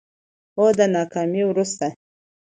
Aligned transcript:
او 0.57 0.67
د 0.77 0.79
ناکامي 0.95 1.41
وروسته 1.47 1.87